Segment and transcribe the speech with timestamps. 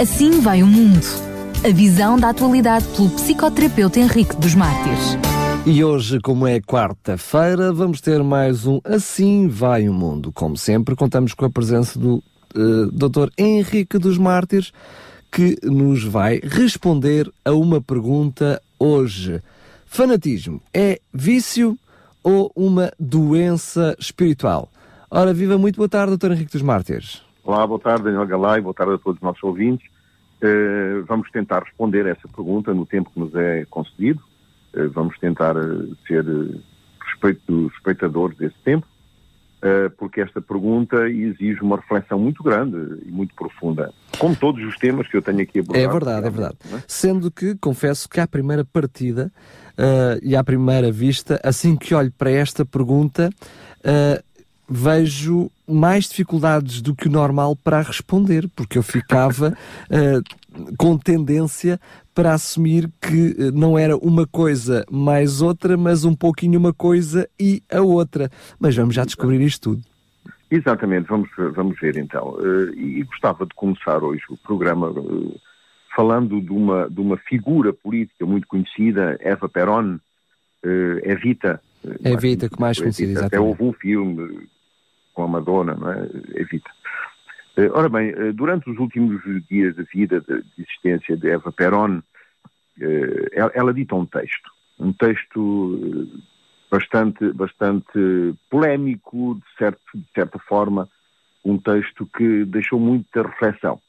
[0.00, 1.06] Assim vai o mundo.
[1.64, 5.18] A visão da atualidade pelo psicoterapeuta Henrique dos Mártires.
[5.66, 10.32] E hoje, como é quarta-feira, vamos ter mais um Assim Vai o Mundo.
[10.32, 12.22] Como sempre, contamos com a presença do
[12.56, 13.28] uh, Dr.
[13.38, 14.72] Henrique dos Mártires,
[15.30, 19.40] que nos vai responder a uma pergunta hoje.
[19.86, 21.78] Fanatismo é vício
[22.24, 24.68] ou uma doença espiritual?
[25.08, 26.32] Ora, viva muito boa tarde, Dr.
[26.32, 27.22] Henrique dos Mártires.
[27.44, 29.84] Olá, boa tarde, Daniel Galay, boa tarde a todos os nossos ouvintes.
[30.40, 34.22] Uh, vamos tentar responder essa pergunta no tempo que nos é concedido.
[34.72, 36.24] Uh, vamos tentar uh, ser
[37.04, 38.86] respeito, respeitadores desse tempo,
[39.96, 45.06] porque esta pergunta exige uma reflexão muito grande e muito profunda, como todos os temas
[45.06, 45.84] que eu tenho aqui abordado.
[45.84, 46.56] É verdade, é verdade.
[46.72, 46.82] É?
[46.88, 49.30] Sendo que, confesso que à primeira partida
[50.20, 53.30] e à primeira vista, assim que olho para esta pergunta,
[54.68, 59.56] vejo mais dificuldades do que o normal para responder, porque eu ficava
[59.90, 61.80] uh, com tendência
[62.14, 67.28] para assumir que uh, não era uma coisa mais outra, mas um pouquinho uma coisa
[67.40, 68.30] e a outra.
[68.58, 69.82] Mas vamos já descobrir isto tudo.
[70.50, 72.34] Exatamente, vamos, vamos ver então.
[72.34, 74.92] Uh, e gostava de começar hoje o programa
[75.96, 79.98] falando de uma, de uma figura política muito conhecida, Eva Peron,
[81.02, 81.60] Evita.
[82.04, 83.34] Evita, que mais conhecida, exatamente.
[83.34, 84.48] Até houve um filme
[85.12, 86.08] com a Madonna, não é?
[86.34, 86.70] Evita.
[87.56, 92.02] Eh, ora bem, eh, durante os últimos dias de vida, de, existência de Eva Peron,
[92.80, 96.08] eh, ela dita um texto, um texto
[96.70, 100.88] bastante, bastante polémico, de, certo, de certa forma,
[101.44, 103.80] um texto que deixou muita reflexão.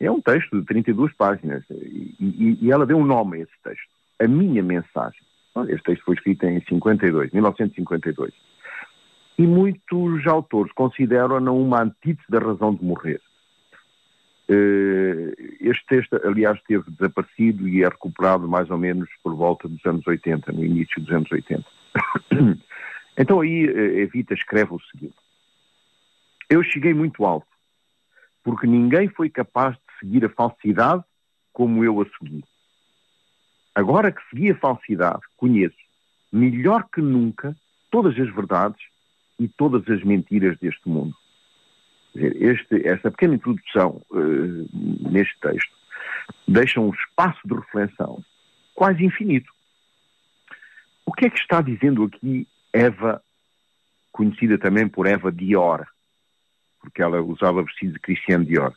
[0.00, 3.52] É um texto de 32 páginas e, e, e ela deu um nome a esse
[3.62, 3.88] texto,
[4.20, 5.20] A Minha Mensagem.
[5.68, 8.32] Este texto foi escrito em 52, 1952
[9.38, 13.20] e muitos autores consideram-na uma antítese da razão de morrer.
[14.48, 19.84] Eh, este texto, aliás, esteve desaparecido e é recuperado mais ou menos por volta dos
[19.84, 21.64] anos 80, no início dos anos 80.
[23.18, 25.16] Então aí eh, Evita escreve o seguinte:
[26.50, 27.46] Eu cheguei muito alto,
[28.44, 31.02] porque ninguém foi capaz de seguir a falsidade
[31.50, 32.44] como eu a segui.
[33.74, 35.78] Agora que segui a falsidade, conheço,
[36.30, 37.56] melhor que nunca,
[37.90, 38.84] todas as verdades
[39.38, 41.14] e todas as mentiras deste mundo.
[42.14, 45.74] Este, esta pequena introdução uh, neste texto
[46.48, 48.24] deixa um espaço de reflexão
[48.74, 49.50] quase infinito.
[51.04, 53.22] O que é que está dizendo aqui Eva,
[54.12, 55.86] conhecida também por Eva Dior,
[56.80, 58.72] porque ela usava vestido de Christian Dior.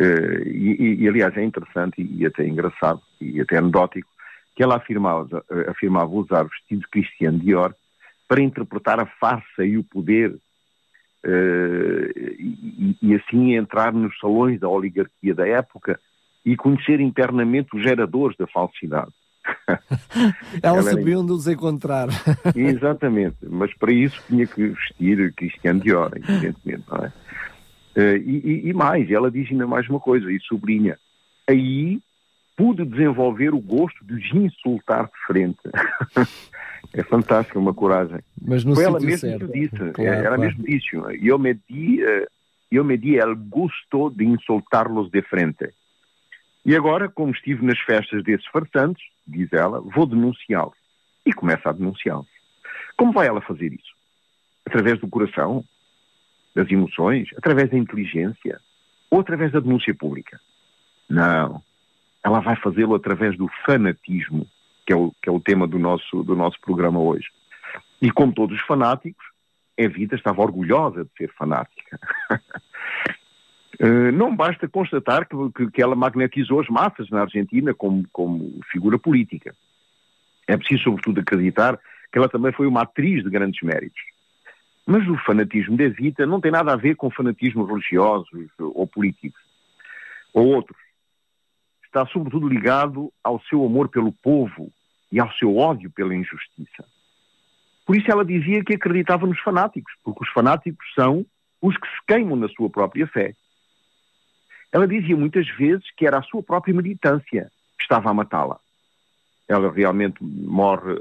[0.00, 4.10] Uh, e, e, aliás, é interessante e até engraçado e até anedótico
[4.56, 7.74] que ela afirmava, afirmava usar vestido de Christian Dior
[8.28, 14.68] para interpretar a farsa e o poder uh, e, e, assim entrar nos salões da
[14.68, 15.98] oligarquia da época
[16.44, 19.12] e conhecer internamente os geradores da falsidade.
[20.62, 22.08] Ela, Ela sabia onde os encontrar.
[22.54, 27.12] Exatamente, mas para isso tinha que vestir Cristiano Dior, evidentemente, não é?
[27.96, 30.98] Uh, e, e, mais, ela diz ainda mais uma coisa e sublinha.
[31.48, 32.00] Aí
[32.56, 35.60] pude desenvolver o gosto de os insultar de frente.
[36.94, 38.20] É fantástico, uma coragem.
[38.40, 39.48] Mas no Foi ela mesma certo.
[39.48, 40.40] que disse, claro, ela claro.
[40.40, 40.86] mesmo disse,
[41.26, 42.00] eu me di,
[42.70, 45.74] eu me di el gusto de insultá-los de frente.
[46.64, 50.78] E agora, como estive nas festas desses farsantes, diz ela, vou denunciá-los.
[51.26, 52.28] E começa a denunciá-los.
[52.96, 53.92] Como vai ela fazer isso?
[54.64, 55.64] Através do coração?
[56.54, 57.28] Das emoções?
[57.36, 58.60] Através da inteligência?
[59.10, 60.40] Ou através da denúncia pública?
[61.08, 61.60] Não.
[62.22, 64.46] Ela vai fazê-lo através do fanatismo
[64.86, 67.28] que é o, que é o tema do nosso, do nosso programa hoje.
[68.00, 69.24] E como todos os fanáticos,
[69.76, 71.98] Evita estava orgulhosa de ser fanática.
[73.80, 78.60] Uh, não basta constatar que, que, que, ela magnetizou as massas na Argentina como, como
[78.70, 79.54] figura política.
[80.46, 81.78] É preciso, sobretudo, acreditar
[82.12, 84.00] que ela também foi uma atriz de grandes méritos.
[84.86, 88.28] Mas o fanatismo de Evita não tem nada a ver com fanatismos religiosos
[88.58, 89.40] ou políticos,
[90.32, 90.83] ou outros
[91.94, 94.72] está sobretudo ligado ao seu amor pelo povo
[95.12, 96.84] e ao seu ódio pela injustiça.
[97.86, 101.24] Por isso ela dizia que acreditava nos fanáticos, porque os fanáticos são
[101.62, 103.32] os que se queimam na sua própria fé.
[104.72, 107.48] Ela dizia muitas vezes que era a sua própria militância
[107.78, 108.58] que estava a matá-la.
[109.46, 111.00] Ela realmente morre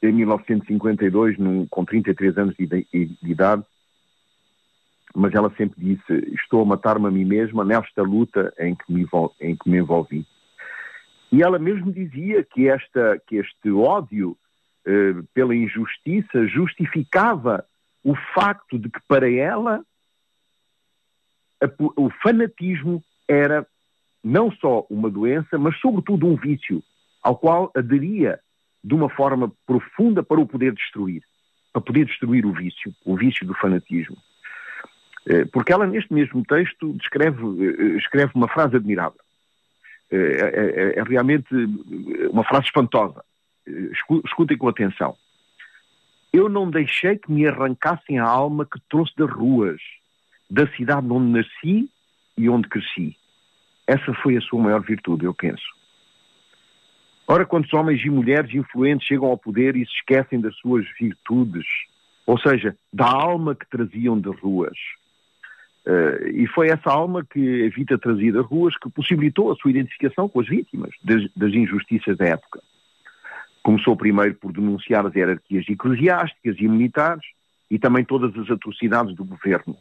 [0.00, 2.86] em 1952, num, com 33 anos de, de,
[3.20, 3.64] de idade,
[5.14, 9.06] mas ela sempre disse: Estou a matar-me a mim mesma nesta luta em que me,
[9.40, 10.26] em que me envolvi.
[11.32, 14.36] E ela mesmo dizia que, esta, que este ódio
[14.84, 17.64] eh, pela injustiça justificava
[18.02, 19.84] o facto de que para ela
[21.78, 23.66] o fanatismo era
[24.24, 26.82] não só uma doença, mas sobretudo um vício,
[27.22, 28.40] ao qual aderia
[28.82, 31.22] de uma forma profunda para o poder destruir,
[31.72, 34.16] para poder destruir o vício, o vício do fanatismo.
[35.26, 39.20] Eh, porque ela, neste mesmo texto, descreve, eh, escreve uma frase admirável.
[40.10, 41.46] Eh, é, é, é realmente
[42.30, 43.22] uma frase espantosa.
[44.24, 45.16] Escutem com atenção.
[46.32, 49.80] Eu não deixei que me arrancassem a alma que trouxe das ruas,
[50.48, 51.90] da cidade onde nasci
[52.36, 53.16] e onde cresci.
[53.86, 55.64] Essa foi a sua maior virtude, eu penso.
[57.26, 61.66] Ora, quantos homens e mulheres influentes chegam ao poder e se esquecem das suas virtudes,
[62.26, 64.76] ou seja, da alma que traziam das ruas.
[65.86, 70.28] Uh, e foi essa alma que Evita trazia das ruas que possibilitou a sua identificação
[70.28, 72.60] com as vítimas das, das injustiças da época.
[73.62, 77.24] Começou primeiro por denunciar as hierarquias eclesiásticas e militares
[77.70, 79.76] e também todas as atrocidades do governo.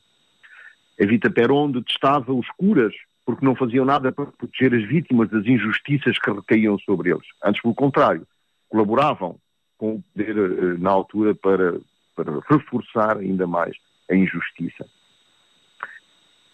[0.97, 2.93] Evita Peron detestava os curas
[3.25, 7.27] porque não faziam nada para proteger as vítimas das injustiças que recaíam sobre eles.
[7.43, 8.25] Antes, pelo contrário,
[8.67, 9.37] colaboravam
[9.77, 11.79] com o poder eh, na altura para,
[12.15, 13.75] para reforçar ainda mais
[14.09, 14.85] a injustiça.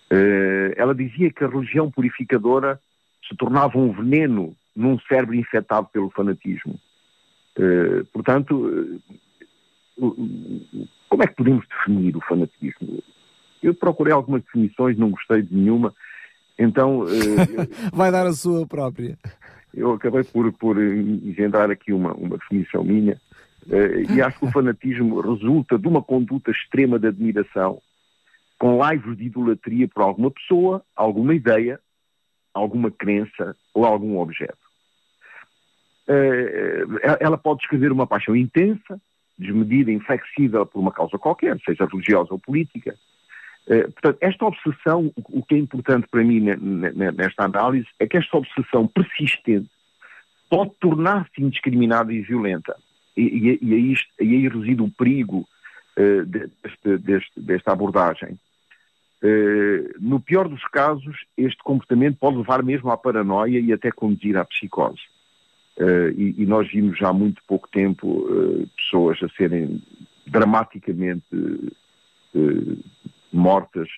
[0.10, 2.80] Eh, ela dizia que a religião purificadora
[3.28, 6.80] se tornava um veneno num cérebro infectado pelo fanatismo.
[7.57, 9.02] Eh, portanto,
[11.10, 13.04] como é que podemos definir o fanatismo?
[13.63, 15.94] Eu procurei algumas definições, não gostei de nenhuma,
[16.60, 17.06] então.
[17.92, 19.18] Vai dar a sua própria.
[19.74, 23.19] Eu acabei por, por engendrar aqui uma, uma definição minha,
[24.10, 27.81] e acho que o fanatismo resulta de uma conduta extrema de admiração,
[28.60, 31.80] com laivos de idolatria por alguma pessoa, alguma ideia,
[32.54, 34.57] alguma crença ou algum objeto.
[36.07, 39.02] Uh, ela pode descrever uma paixão intensa,
[39.38, 42.96] desmedida, inflexível por uma causa qualquer, seja religiosa ou política,
[43.68, 48.38] eh, portanto, esta obsessão, o que é importante para mim nesta análise, é que esta
[48.38, 49.69] obsessão persistente
[50.50, 52.75] pode tornar-se indiscriminada e violenta.
[53.18, 55.48] E, e, e, aí, e aí reside o perigo
[55.97, 58.39] uh, deste, deste, desta abordagem.
[59.24, 64.38] Uh, no pior dos casos, este comportamento pode levar mesmo à paranoia e até conduzir
[64.38, 65.01] à psicose.
[65.77, 68.25] Uh, e, e, nós vimos já há muito pouco tempo
[68.77, 69.81] pessoas a serem
[70.25, 71.25] dramaticamente
[73.31, 73.89] mortas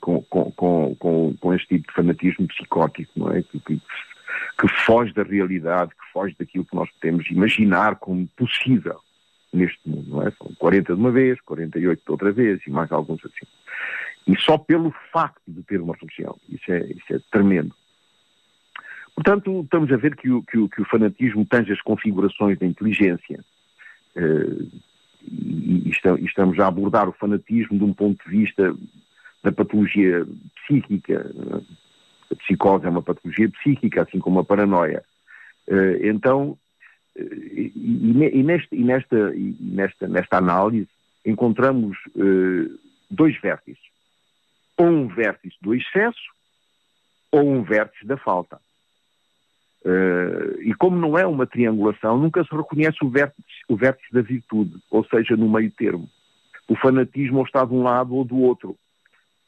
[0.00, 0.50] com, com,
[0.96, 3.42] com, com, este tipo de fanatismo psicótico, não é?
[3.42, 3.80] Que, que,
[4.58, 9.00] que, foge da realidade, que foge daquilo que nós podemos imaginar como possível
[9.52, 10.30] neste mundo, não é?
[10.32, 13.46] São 40 de uma vez, 48 de outra vez e mais alguns assim.
[14.26, 16.36] E só pelo facto de ter uma religião.
[16.48, 17.74] Isso é, isso é tremendo.
[19.14, 22.66] Portanto, estamos a ver que o, que o, que o fanatismo tange as configurações da
[22.66, 23.44] inteligência.
[24.14, 24.70] Uh,
[25.22, 28.74] e, e, estamos a abordar o fanatismo de um ponto de vista
[29.42, 30.26] da patologia
[30.64, 31.30] psíquica.
[32.30, 35.02] A psicose é uma patologia psíquica, assim como a paranoia.
[35.66, 36.58] Eh, então,
[37.18, 40.88] eh, e, neste, e nesta, e nesta, nesta análise
[41.24, 42.70] encontramos eh,
[43.10, 43.82] dois vértices.
[44.76, 46.20] Ou um vértice do excesso
[47.30, 48.58] ou um vértice da falta.
[49.84, 54.20] Uh, e como não é uma triangulação, nunca se reconhece o vértice, o vértice da
[54.20, 56.08] virtude, ou seja, no meio termo.
[56.68, 58.76] O fanatismo ou está de um lado ou do outro.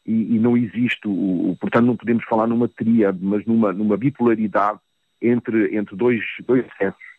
[0.07, 4.79] E, e não existe, o, portanto, não podemos falar numa tríade, mas numa, numa bipolaridade
[5.21, 7.10] entre, entre dois, dois excessos, uh,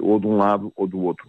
[0.00, 1.28] ou de um lado ou do outro.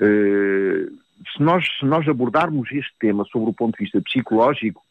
[0.00, 0.90] Uh,
[1.32, 4.82] se, nós, se nós abordarmos este tema sobre o ponto de vista psicológico,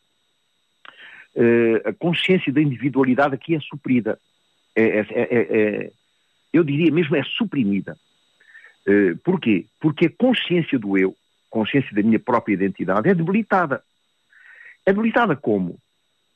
[1.84, 4.20] a consciência da individualidade aqui é suprida
[4.76, 5.92] é é, é, é, é,
[6.54, 7.98] eu diria mesmo é suprimida.
[9.24, 9.66] Porquê?
[9.80, 11.16] Porque a consciência do eu,
[11.50, 13.84] consciência da minha própria identidade, é debilitada.
[14.86, 15.78] É debilitada como?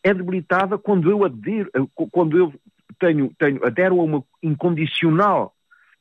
[0.04, 2.54] É debilitada quando eu adero, eh, quando eu
[3.00, 5.54] tenho, tenho, adero a uma incondicional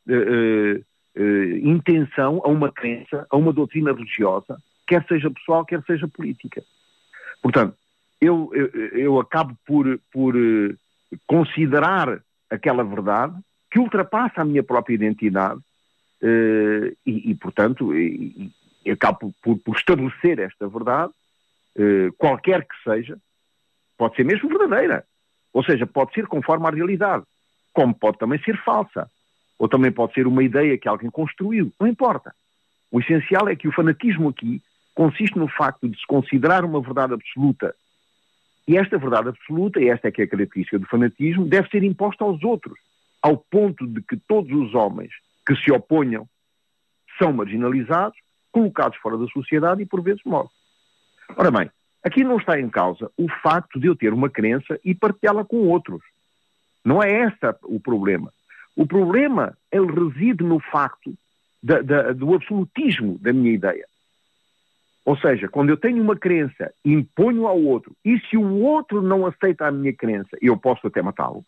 [0.09, 0.85] uh,
[1.17, 6.63] uh, intenção, a uma crença, a uma doutrina religiosa, quer seja pessoal, quer seja política.
[7.43, 7.77] Portanto,
[8.21, 8.67] eu, eu,
[8.99, 10.35] eu acabo por, por
[11.27, 12.21] considerar
[12.51, 13.35] aquela verdade
[13.71, 15.61] que ultrapassa a minha própria identidade
[16.23, 18.53] uh, e, e, portanto, e,
[18.85, 21.13] e acabo por, por, estabelecer esta verdade,
[21.77, 23.19] uh, qualquer que seja,
[23.99, 25.05] pode ser mesmo verdadeira,
[25.53, 27.25] ou seja, pode ser conforme a realidade,
[27.73, 29.11] como pode também ser falsa,
[29.59, 32.35] ou também pode ser uma ideia que alguém construiu, não importa.
[32.91, 34.63] O essencial é que o fanatismo aqui
[34.95, 37.75] consiste no facto de se considerar uma verdade absoluta
[38.69, 41.85] e esta verdade absoluta, e esta é que é a característica do fanatismo, deve ser
[41.85, 42.79] imposta aos outros,
[43.23, 45.13] ao ponto de que todos os homens
[45.47, 46.29] que se oponham
[47.17, 48.19] são marginalizados,
[48.51, 50.57] colocados fora da sociedade e por vezes mortos.
[51.37, 51.71] Ora bem,
[52.07, 55.67] Aqui não está em causa o facto de eu ter uma crença e partilhá-la com
[55.67, 56.01] outros.
[56.85, 58.33] Não é esse o problema.
[58.76, 61.16] O problema, ele reside no facto
[61.62, 63.87] da, da, do absolutismo da minha ideia.
[65.04, 69.25] Ou seja, quando eu tenho uma crença, imponho ao outro, e se o outro não
[69.25, 71.45] aceita a minha crença, eu posso até matá-lo,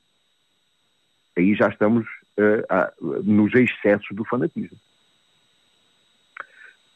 [1.36, 2.06] aí já estamos
[2.38, 4.78] uh, uh, nos excessos do fanatismo.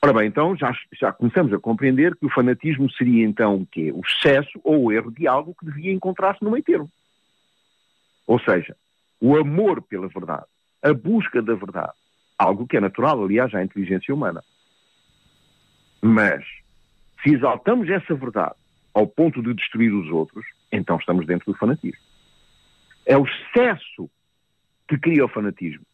[0.04, 3.92] Ora bem, então já, já começamos a compreender que o fanatismo seria então o quê?
[3.92, 6.90] O excesso ou o erro de algo que devia encontrar-se no meio termo.
[8.26, 8.76] Ou seja,
[9.22, 10.44] o amor pela verdade,
[10.82, 11.92] a busca da verdade,
[12.36, 14.42] algo que é natural, aliás, à inteligência humana.
[16.02, 16.44] Mas,
[17.22, 18.56] se exaltamos essa verdade
[18.92, 22.02] ao ponto de destruir os outros, então estamos dentro do fanatismo.
[23.06, 24.10] É o excesso
[24.88, 25.86] que cria o fanatismo.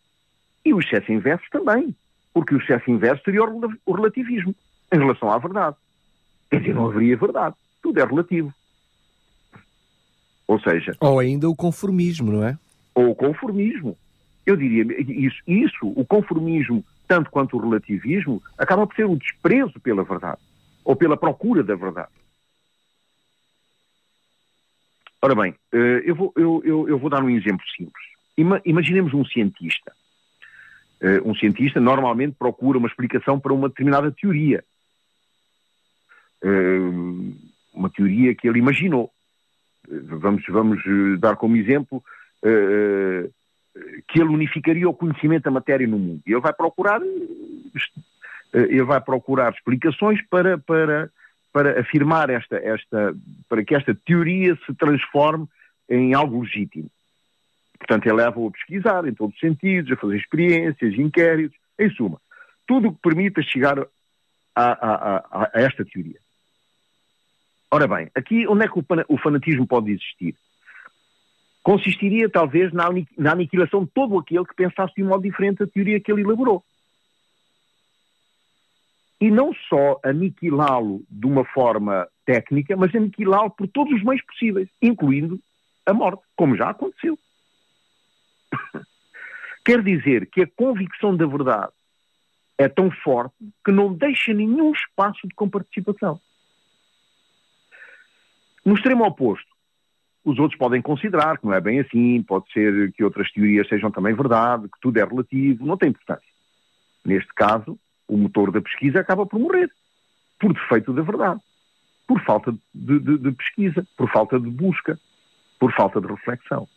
[0.64, 1.94] E o excesso inverso também.
[2.32, 4.54] Porque o excesso inverso seria o relativismo
[4.90, 5.76] em relação à verdade.
[6.50, 7.56] Quer dizer, não haveria verdade.
[7.82, 8.54] Tudo é relativo.
[10.46, 10.96] Ou seja.
[10.98, 12.58] Ou ainda o conformismo, não é?
[12.98, 13.96] Ou o conformismo.
[14.44, 19.78] Eu diria isso, isso, o conformismo, tanto quanto o relativismo, acaba por ser o desprezo
[19.80, 20.40] pela verdade.
[20.84, 22.12] Ou pela procura da verdade.
[25.20, 28.06] Ora bem, eh, eu vou, eu, eu, eu vou dar um exemplo simples.
[28.64, 29.92] Imaginemos um cientista
[31.02, 34.64] uh, um cientista normalmente procura uma explicação para uma determinada teoria.
[36.42, 37.34] Uh,
[37.72, 39.10] uma teoria que ele imaginou.
[39.88, 40.82] Vamos, vamos
[41.18, 42.02] dar como exemplo
[42.42, 46.22] que ele unificaria o conhecimento da matéria no mundo.
[46.26, 47.00] Ele vai procurar
[48.52, 51.10] ele vai procurar explicações para, para,
[51.52, 53.14] para afirmar esta, esta,
[53.48, 55.46] para que esta teoria se transforme
[55.88, 56.90] em algo legítimo.
[57.78, 62.20] Portanto, ele leva-o a pesquisar em todos os sentidos, a fazer experiências, inquéritos, em suma,
[62.66, 63.86] tudo o que permita chegar a,
[64.54, 66.18] a, a, a, esta teoria.
[67.70, 68.78] Ora bem, aqui onde é que
[69.08, 70.34] o fanatismo pode existir?
[71.68, 72.86] Consistiria talvez na,
[73.30, 76.64] aniquilação de todo aquele que pensasse de um modo diferente a teoria que ele elaborou.
[79.20, 84.70] E não só aniquilá-lo de uma forma técnica, mas aniquilá-lo por todos os meios possíveis,
[84.80, 85.38] incluindo
[85.84, 87.18] a morte, como já aconteceu.
[89.62, 91.72] Quer dizer que a convicção da verdade
[92.56, 96.18] é tão forte que não deixa nenhum espaço de comparticipação.
[98.64, 99.57] No extremo oposto,
[100.24, 103.90] os outros podem considerar que não é bem assim, pode ser que outras teorias sejam
[103.90, 106.28] também verdade, que tudo é relativo, não tem importância.
[107.04, 109.70] Neste caso, o motor da pesquisa acaba por morrer,
[110.38, 111.40] por defeito da verdade,
[112.06, 114.98] por falta de, de, de pesquisa, por falta de busca,
[115.58, 116.68] por falta de reflexão.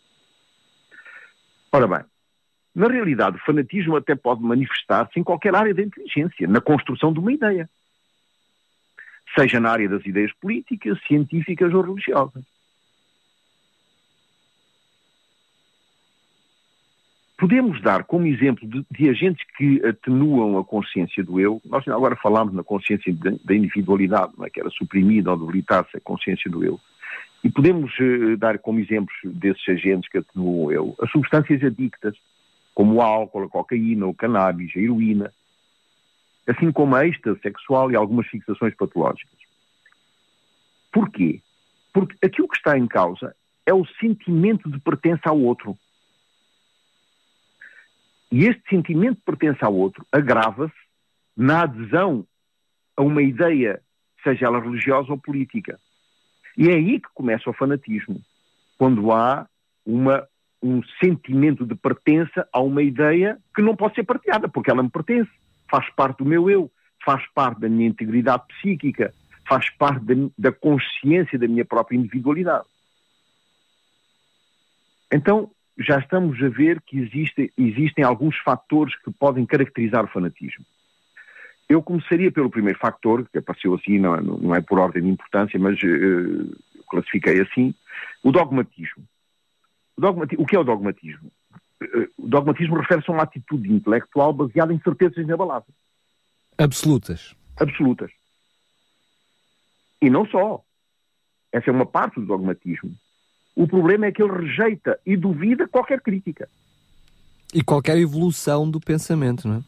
[1.72, 2.06] Ora bem,
[2.74, 7.20] na realidade, o fanatismo até pode manifestar-se em qualquer área da inteligência, na construção de
[7.20, 7.70] uma ideia.
[9.38, 12.44] Seja na área das ideias políticas, científicas ou religiosas.
[17.42, 21.60] Podemos dar como exemplo de, de, agentes que atenuam a consciência do eu.
[21.66, 23.12] Nós agora falámos na consciência
[23.44, 24.50] da individualidade, é?
[24.52, 26.80] que era suprimida ou debilitar-se a consciência do eu.
[27.44, 32.16] E podemos uh, dar como exemplos desses agentes que atenuam o eu as substâncias adictas,
[32.76, 35.34] como o álcool, a cocaína, o cannabis, a heroína,
[36.46, 39.40] assim como a êxtase sexual e algumas fixações patológicas.
[40.92, 41.42] Porquê?
[41.92, 45.76] Porque aquilo que está em causa é o sentimento de pertença ao outro.
[48.32, 50.74] E este sentimento de pertença ao outro agrava-se
[51.36, 52.26] na adesão
[52.96, 53.82] a uma ideia,
[54.24, 55.80] seja ela religiosa ou política.
[56.58, 58.22] E é aí que começa o fanatismo,
[58.78, 59.48] quando há
[59.86, 60.28] uma,
[60.62, 64.90] um sentimento de pertença a uma ideia que não pode ser partilhada, porque ela me
[64.90, 65.32] pertence,
[65.70, 66.72] faz parte do meu eu,
[67.04, 69.14] faz parte da minha integridade psíquica,
[69.48, 72.66] faz parte da, da consciência da minha própria individualidade.
[75.12, 80.66] Então, já estamos a ver que existe, existem alguns fatores que podem caracterizar o fanatismo.
[81.68, 85.10] Eu começaria pelo primeiro factor, que apareceu assim, não, é, não é por ordem de
[85.10, 87.74] importância, mas uh, classifiquei assim,
[88.22, 89.04] o dogmatismo.
[89.96, 91.32] O, dogmati o que é o dogmatismo?
[91.82, 95.76] Uh, o dogmatismo refere-se a uma atitude intelectual baseada em certezas inabaláveis.
[96.58, 97.34] Absolutas.
[97.58, 98.12] Absolutas.
[100.02, 100.62] E não só.
[101.54, 102.96] Essa é uma parte do dogmatismo.
[103.56, 106.48] O problema é que ele rejeita e duvida qualquer crítica.
[107.54, 109.62] E qualquer evolução do pensamento, não é?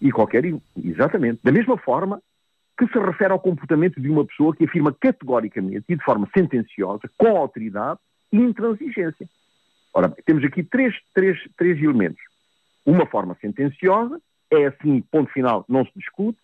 [0.00, 0.42] e qualquer.
[0.82, 1.40] Exatamente.
[1.42, 2.22] Da mesma forma
[2.78, 7.02] que se refere ao comportamento de uma pessoa que afirma categoricamente e de forma sentenciosa,
[7.18, 8.00] com autoridade
[8.32, 9.28] e intransigência.
[9.92, 12.22] Ora, temos aqui três, três, três elementos.
[12.86, 14.18] Uma forma sentenciosa,
[14.50, 16.38] é assim, ponto final, não se discute.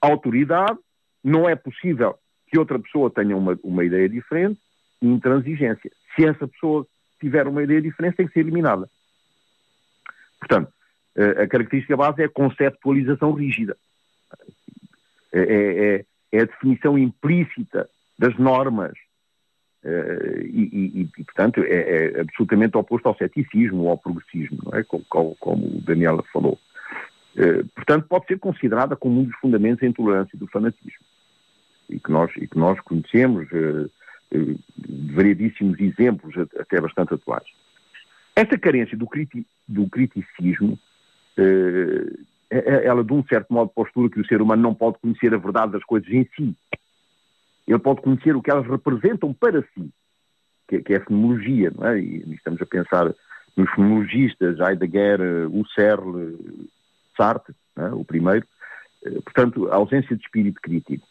[0.00, 0.78] autoridade,
[1.24, 4.60] não é possível que outra pessoa tenha uma, uma ideia diferente,
[5.00, 5.90] intransigência.
[6.14, 6.86] Se essa pessoa
[7.20, 8.88] tiver uma ideia diferente, tem que ser eliminada.
[10.38, 10.72] Portanto,
[11.16, 13.76] a característica base é a conceptualização rígida.
[15.32, 17.88] É, é, é, é a definição implícita
[18.18, 18.92] das normas.
[19.84, 24.84] E, e, e, portanto, é, é, absolutamente oposto ao ceticismo ou ao progressismo, não é?
[24.84, 26.58] como, como, como o Daniela falou.
[27.74, 31.04] Portanto, pode ser considerada como um dos fundamentos da intolerância e do fanatismo.
[31.88, 33.48] E que nós, e que nós conhecemos
[35.14, 37.44] variedíssimos exemplos, até bastante atuais.
[38.34, 40.78] Esta carência do, criti do criticismo,
[41.36, 42.18] eh,
[42.50, 45.72] ela de um certo modo postula que o ser humano não pode conhecer a verdade
[45.72, 46.56] das coisas em si.
[47.66, 49.90] Ele pode conhecer o que elas representam para si,
[50.68, 52.00] que, que é a fenomenologia, não é?
[52.00, 53.14] E estamos a pensar
[53.56, 55.20] nos fenomenologistas, Heidegger,
[55.50, 56.36] Husserl,
[57.16, 57.86] Sartre, é?
[57.88, 58.46] o primeiro.
[59.04, 61.06] Eh, portanto, a ausência de espírito crítico.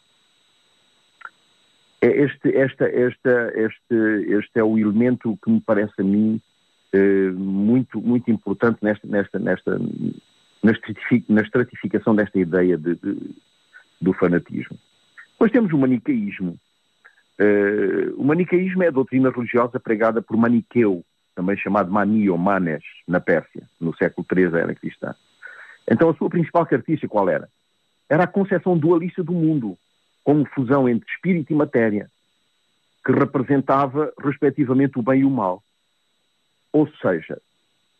[2.02, 3.94] É este, esta, esta, este,
[4.28, 6.40] este é o elemento que me parece a mim
[6.92, 9.78] eh, muito, muito importante nesta, nesta, nesta,
[11.28, 13.30] na estratificação desta ideia de, de,
[14.00, 14.76] do fanatismo.
[15.32, 16.58] Depois temos o manicaísmo.
[17.40, 21.02] Uh, o manicaísmo é a doutrina religiosa pregada por Maniqueu,
[21.34, 25.14] também chamado Mani ou Manes, na Pérsia, no século III era cristã.
[25.90, 27.48] Então a sua principal característica qual era?
[28.08, 29.76] Era a concepção dualista do mundo,
[30.24, 32.08] como fusão entre espírito e matéria,
[33.04, 35.62] que representava, respectivamente, o bem e o mal.
[36.72, 37.40] Ou seja,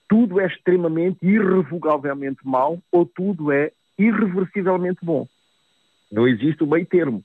[0.08, 5.26] tudo é extremamente, irrevogavelmente mau ou tudo é irreversivelmente bom.
[6.10, 7.24] Não existe o meio termo.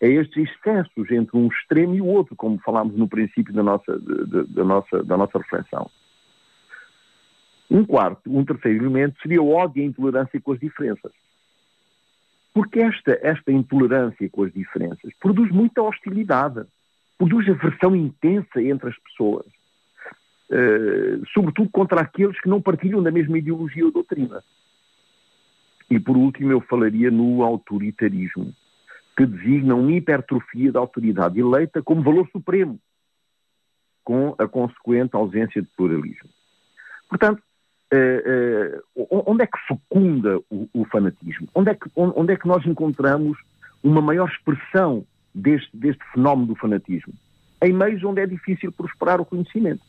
[0.00, 3.98] É estes excessos entre um extremo e o outro, como falámos no princípio da nossa,
[3.98, 5.90] da nossa, da nossa reflexão.
[7.70, 11.12] Um quarto, um terceiro elemento seria o ódio e a intolerância com as diferenças.
[12.52, 16.64] Porque esta, esta intolerância com as diferenças produz muita hostilidade,
[17.16, 19.46] produz aversão intensa entre as pessoas,
[20.50, 24.42] uh, sobretudo contra aqueles que não partilham da mesma ideologia ou doutrina.
[25.88, 28.54] E por último, eu falaria no autoritarismo,
[29.16, 32.80] que designa uma hipertrofia da autoridade eleita como valor supremo,
[34.02, 36.30] com a consequente ausência de pluralismo.
[37.08, 37.42] Portanto,
[37.92, 41.48] uh, uh, onde é que fecunda o, o, fanatismo?
[41.54, 43.38] Onde é, que, onde é que nós encontramos
[43.82, 47.12] uma maior expressão deste, deste fenómeno do fanatismo?
[47.62, 49.82] Em meios onde é difícil prosperar o conhecimento.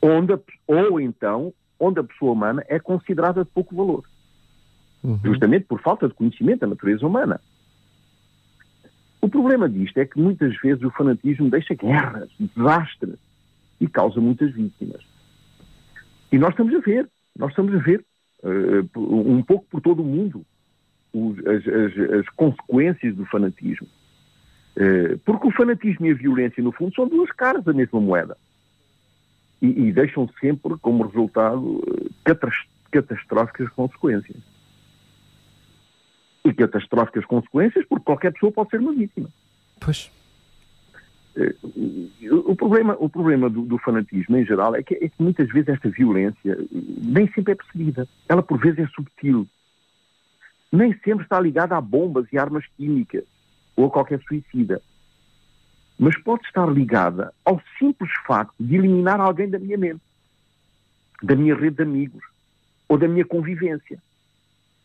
[0.00, 4.04] Onde, ou então, onde a pessoa humana é considerada de pouco valor.
[5.02, 5.18] Uhum.
[5.24, 7.40] Justamente por falta de conhecimento da natureza humana.
[9.20, 13.18] O problema disto é que muitas vezes o fanatismo deixa guerras, desastres
[13.80, 15.00] e causa muitas vítimas.
[16.30, 18.04] E nós estamos a ver nós estamos a ver
[18.42, 20.44] uh, um pouco por todo o mundo
[21.12, 23.86] os, as, as, as, consequências do fanatismo.
[24.76, 28.36] Uh, porque o fanatismo e a violência, no fundo, são duas caras da mesma moeda.
[29.60, 31.82] E, e deixam sempre como resultado
[32.90, 34.42] catastróficas consequências.
[36.44, 39.28] E catastróficas consequências porque qualquer pessoa pode ser uma vítima.
[39.78, 40.10] Pois.
[41.34, 41.54] Eh,
[42.30, 45.70] o problema, o problema do, do fanatismo em geral é que, é que, muitas vezes
[45.70, 48.06] esta violência nem sempre é percebida.
[48.28, 49.46] Ela por vezes é subtil.
[50.70, 53.24] Nem sempre está ligada a bombas e armas químicas
[53.76, 54.80] ou a qualquer suicida.
[55.98, 60.02] Mas pode estar ligada ao simples facto de eliminar alguém da minha mente,
[61.22, 62.24] da minha rede de amigos
[62.88, 63.98] ou da minha convivência.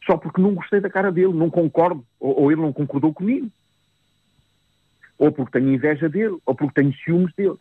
[0.05, 3.51] Só porque não gostei da cara dele, não concordo, ou, ou ele não concordou comigo
[5.17, 7.55] ou porque tenho inveja dele, ou porque tenho ciúmes dele.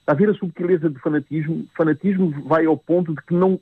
[0.00, 1.66] Está a ver a subtileza do fanatismo?
[1.72, 3.60] O fanatismo vai ao ponto de que não.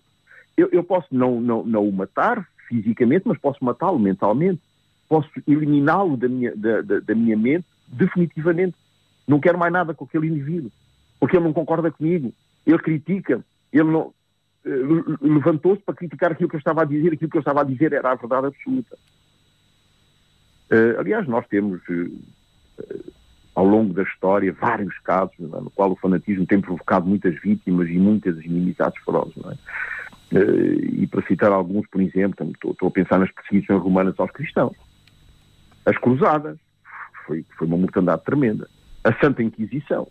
[0.56, 4.60] Eu, eu posso não, não, não o matar fisicamente, mas posso matá-lo mentalmente.
[5.08, 8.76] Posso eliminá-lo da minha, da, da, da minha mente definitivamente.
[9.26, 10.70] Não quero mais nada com aquele indivíduo,
[11.18, 12.32] porque ele não concorda comigo,
[12.64, 14.12] ele critica, ele não
[14.64, 14.70] eh,
[15.20, 17.92] levantou-se para criticar aquilo que eu estava a dizer, aquilo que eu estava a dizer
[17.92, 18.96] era a verdade absoluta.
[20.70, 22.18] Uh, aliás, nós temos uh,
[23.54, 25.60] ao longo da história vários casos é?
[25.60, 29.34] no qual o fanatismo tem provocado muitas vítimas e muitas inimizades ferozes.
[29.46, 30.36] É?
[30.36, 34.76] E para citar alguns, por exemplo, estou, estou, a pensar nas perseguições romanas aos cristãos.
[35.86, 36.58] As cruzadas,
[37.24, 38.68] foi, foi uma mortandade tremenda.
[39.02, 40.06] A Santa Inquisição,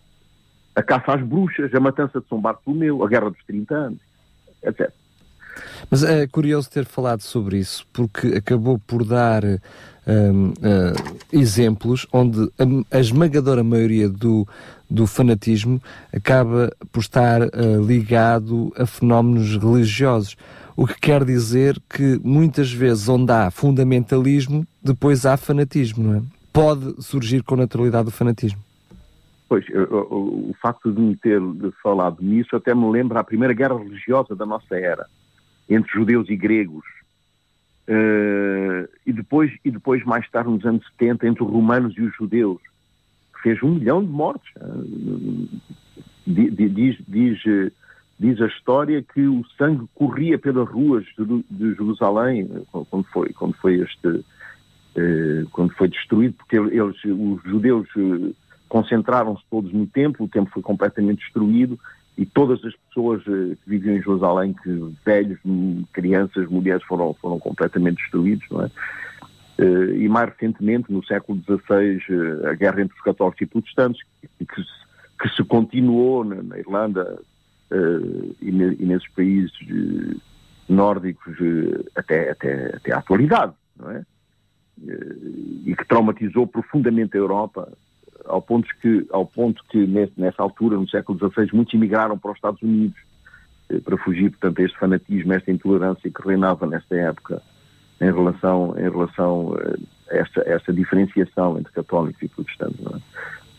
[0.74, 4.00] a caça às bruxas, a matança de São Bartolomeu, a Guerra dos 30 anos,
[4.64, 4.92] etc.
[5.90, 12.50] Mas é curioso ter falado sobre isso, porque acabou por dar um, uh, exemplos onde
[12.58, 14.46] a, a, esmagadora maioria do,
[14.88, 15.80] do fanatismo
[16.12, 20.36] acaba por estar uh, ligado a fenómenos religiosos.
[20.76, 26.22] O que quer dizer que muitas vezes onde há fundamentalismo, depois há fanatismo, não é?
[26.56, 28.58] pode surgir com naturalidade o fanatismo.
[29.46, 31.40] Pois, o, o, facto de me ter
[31.82, 35.06] falado nisso até me lembra a primeira guerra religiosa da nossa era,
[35.68, 36.84] entre judeus e gregos.
[37.88, 42.14] Uh, e, depois, e depois, mais tarde, nos anos 70, entre os romanos e os
[42.16, 42.60] judeus,
[43.34, 44.52] que fez um milhão de mortes.
[44.56, 45.48] Uh,
[46.26, 47.38] diz, diz,
[48.18, 52.48] diz a história que o sangue corria pelas ruas de, Jerusalém
[52.90, 54.24] quando foi, quando foi este
[55.52, 57.86] quando foi destruído, porque eles, os judeus
[58.66, 61.78] concentraram-se todos no templo, o templo foi completamente destruído
[62.16, 65.38] e todas as pessoas uh, que viviam em Jerusalém, que velhos,
[65.92, 68.70] crianças, mulheres foram, foram completamente destruídos, não é?
[69.58, 74.02] Uh, e mais recentemente, no século XVI, uh, a guerra entre os católicos e protestantes,
[74.38, 77.18] que, que se continuou na, na Irlanda
[78.40, 79.52] e, ne, e, nesses países
[80.68, 81.34] nórdicos
[81.96, 84.04] até, até, até à atualidade, não é?
[85.64, 87.72] e que traumatizou profundamente a Europa,
[88.28, 89.86] ao ponto que, ao ponto que
[90.16, 92.98] nessa altura, no século XVI, muitos emigraram para os Estados Unidos
[93.68, 97.42] eh, para fugir, portanto, a este fanatismo, a esta intolerância que reinava nesta época
[98.00, 99.76] em relação, em relação eh,
[100.10, 102.80] a esta, a esta diferenciação entre católicos e protestantes.
[102.86, 103.00] É?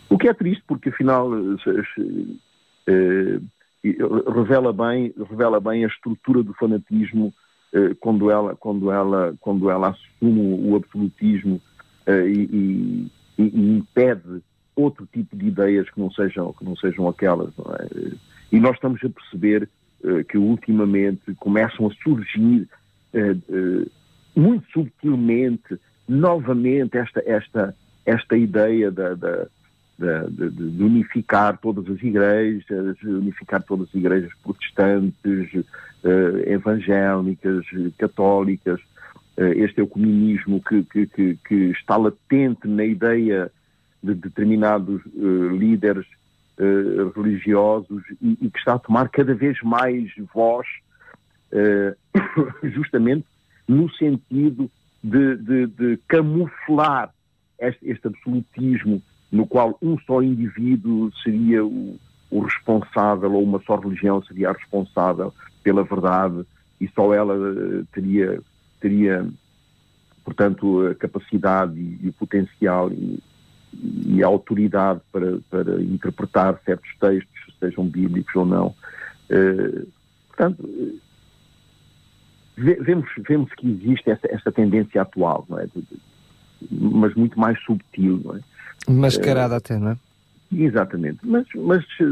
[0.10, 1.30] O que é triste, porque afinal
[2.88, 3.39] eh,
[4.34, 7.34] revela, bem, revela bem a estrutura do fanatismo
[7.99, 11.62] quando, ela, quando, ela, quando ela assume o absolutismo
[12.08, 14.41] e, e, e impede
[14.78, 17.52] outro tipo de ideias que não sejam, que não sejam aquelas.
[17.58, 17.88] Não é?
[18.52, 19.68] E nós estamos a perceber
[20.04, 22.68] uh, que ultimamente começam a surgir
[23.13, 23.92] uh, uh,
[24.36, 29.48] muito subtilmente, novamente, esta, esta, esta ideia da, da,
[29.98, 32.63] da, de, de, unificar todas as igrejas,
[33.04, 35.66] unificar todas as igrejas protestantes,
[36.46, 37.66] evangélicas,
[37.98, 38.80] católicas,
[39.56, 43.52] este ecumenismo que, que, que, que está latente na ideia
[44.13, 46.06] de determinados uh, líderes
[46.58, 50.67] uh, religiosos e, e, que está a tomar cada vez mais voz,
[51.52, 51.96] uh,
[52.70, 53.26] justamente
[53.67, 54.70] no sentido
[55.04, 57.13] de, de, de camuflar
[57.60, 62.00] este, este, absolutismo no qual um só indivíduo seria o,
[62.32, 66.46] o responsável ou uma só religião seria a responsável pela verdade
[66.80, 67.36] e só ela
[67.91, 68.39] teria
[68.80, 69.28] teria
[70.24, 73.20] portanto a capacidade e, e o potencial e,
[74.06, 78.76] e a autoridade para, para interpretar certos textos, sejam bíblicos ou não.
[79.30, 79.88] Uh,
[80.28, 81.00] portanto,
[82.58, 85.68] vemos, vemos que existe essa, essa tendência atual, não é?
[86.72, 88.22] mas muito mais subtil.
[88.24, 88.40] Não é?
[88.88, 89.98] Mascarada uh, até, não é?
[90.56, 91.20] Exatamente.
[91.24, 92.04] Mas, mas eh,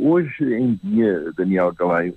[0.00, 2.14] hoje em dia, Daniel Galeio,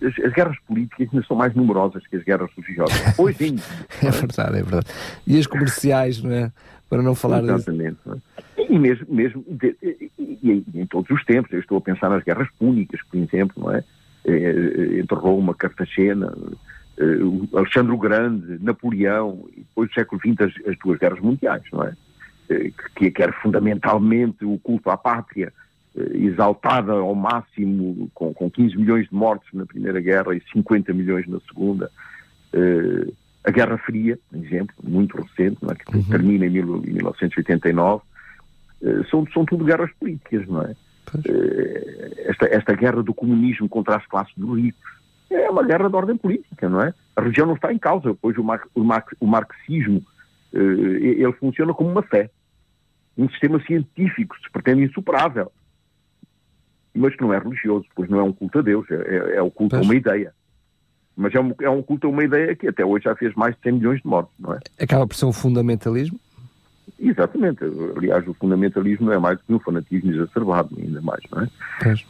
[0.00, 2.96] as, as, guerras políticas ainda são mais numerosas que as guerras religiosas.
[3.18, 3.64] Hoje em dia.
[4.02, 4.86] é verdade, é verdade.
[5.26, 6.52] E as comerciais, não é?
[6.88, 7.96] Para não falar Exatamente.
[8.04, 8.22] disso.
[8.56, 12.22] E mesmo, mesmo de, e, e, em todos os tempos, eu estou a pensar nas
[12.22, 13.84] guerras púnicas, por exemplo, não é?
[14.24, 16.32] Eh, eh, entre Roma, Cartagena,
[16.98, 21.62] eh, Alexandre o Grande, Napoleão, e depois do século XX as, as duas guerras mundiais,
[21.72, 21.94] não é?
[22.94, 25.52] Que, que era fundamentalmente o culto à pátria,
[26.14, 31.26] exaltada ao máximo, com, com 15 milhões de mortos na Primeira Guerra e 50 milhões
[31.26, 31.90] na Segunda.
[33.46, 35.74] A Guerra Fria, por exemplo, muito recente, é?
[35.74, 36.04] que uhum.
[36.04, 38.02] termina em, mil, em 1989,
[38.82, 40.74] uh, são, são tudo guerras políticas, não é?
[41.14, 44.96] Uh, esta, esta guerra do comunismo contra as classes dos ricos
[45.30, 46.92] é uma guerra de ordem política, não é?
[47.14, 50.02] A religião não está em causa, pois o, mar, o, mar, o marxismo
[50.52, 52.28] uh, ele funciona como uma fé,
[53.16, 55.52] um sistema científico, se pretende insuperável,
[56.92, 59.42] mas que não é religioso, pois não é um culto a Deus, é, é, é
[59.42, 59.82] o culto pois.
[59.82, 60.34] a uma ideia.
[61.16, 63.54] Mas é um, é um culto a uma ideia que até hoje já fez mais
[63.54, 64.60] de 100 milhões de mortos, não é?
[64.78, 66.20] Acaba por ser um fundamentalismo?
[66.98, 67.64] Exatamente.
[67.96, 71.48] Aliás, o fundamentalismo é mais do que um fanatismo exacerbado, ainda mais, não é?
[71.82, 72.04] Pois.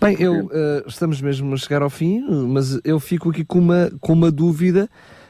[0.00, 3.90] Bem, eu, uh, estamos mesmo a chegar ao fim, mas eu fico aqui com uma,
[4.00, 4.88] com uma dúvida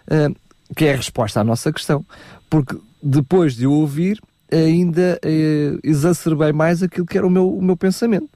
[0.08, 0.34] uh,
[0.74, 2.04] que é a resposta à nossa questão.
[2.50, 7.76] Porque depois de ouvir, ainda uh, exacerbei mais aquilo que era o meu, o meu
[7.76, 8.28] pensamento.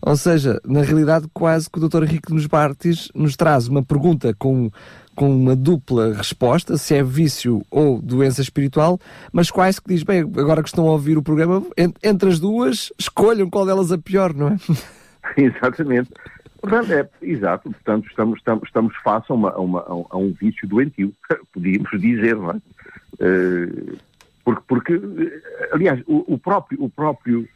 [0.00, 2.04] Ou seja, na realidade, quase que o Dr.
[2.04, 4.70] Henrique nos Bartes nos traz uma pergunta com,
[5.14, 8.98] com uma dupla resposta, se é vício ou doença espiritual,
[9.32, 11.62] mas quase que diz, bem, agora que estão a ouvir o programa,
[12.02, 14.56] entre as duas, escolham qual delas a pior, não é?
[15.36, 16.10] Exatamente.
[16.60, 20.66] Portanto, é, exato, portanto, estamos, estamos, estamos face a, uma, a, uma, a um vício
[20.68, 21.14] doentio,
[21.52, 22.56] podíamos dizer, não é?
[23.20, 23.96] Uh,
[24.44, 25.00] porque, porque,
[25.72, 27.48] aliás, o, o próprio, o próprio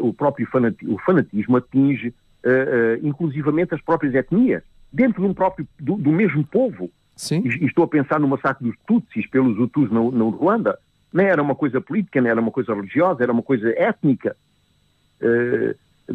[0.00, 2.08] o próprio fanatismo, o fanatismo atinge
[2.44, 4.62] uh, inclusivamente as próprias etnias,
[4.92, 6.90] dentro de um próprio, do, do mesmo povo.
[7.16, 7.42] Sim.
[7.44, 10.78] E, estou a pensar no massacre dos Tutsis pelos Hutus na, na Ruanda.
[11.12, 14.36] Nem era uma coisa política, nem era uma coisa religiosa, era uma coisa étnica.